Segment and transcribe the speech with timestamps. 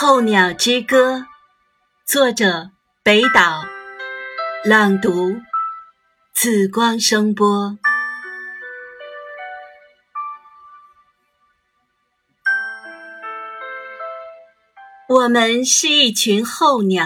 [0.00, 1.26] 候鸟之歌，
[2.06, 2.70] 作者
[3.02, 3.64] 北岛，
[4.64, 5.40] 朗读
[6.32, 7.76] 紫光声波。
[15.08, 17.04] 我们是一群候鸟，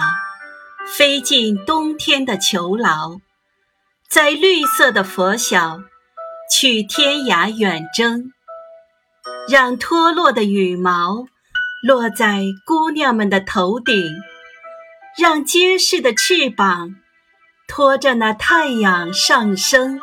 [0.86, 3.20] 飞进冬天的囚牢，
[4.06, 5.80] 在绿色的佛晓，
[6.50, 8.34] 去天涯远征，
[9.48, 11.31] 让脱落的羽毛。
[11.82, 13.94] 落在姑娘们的头顶，
[15.18, 16.94] 让结实的翅膀
[17.66, 20.00] 托着那太阳上升。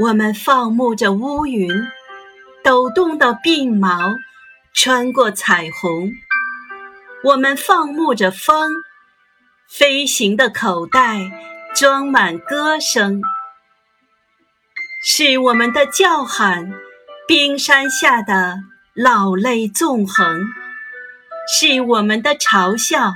[0.00, 1.70] 我们放牧着乌云，
[2.64, 4.16] 抖动的鬓毛
[4.74, 6.10] 穿过彩虹。
[7.22, 8.72] 我们放牧着风，
[9.68, 11.20] 飞行的口袋
[11.72, 13.22] 装满歌声。
[15.06, 16.72] 是我们的叫喊，
[17.28, 18.71] 冰山下的。
[18.94, 20.44] 老泪纵横，
[21.48, 23.14] 是我们的嘲笑；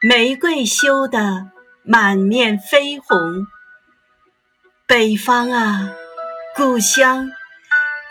[0.00, 1.48] 玫瑰羞得
[1.82, 3.44] 满面绯红。
[4.86, 5.90] 北方啊，
[6.54, 7.28] 故乡，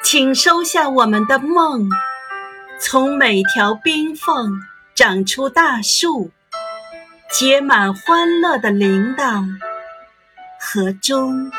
[0.03, 1.87] 请收下我们的梦，
[2.81, 4.51] 从每条冰缝
[4.93, 6.31] 长出大树，
[7.31, 9.47] 结满欢乐的铃铛
[10.59, 11.49] 和钟。